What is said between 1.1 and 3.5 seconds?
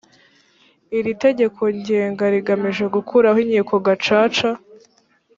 tegeko ngenga rigamije gukuraho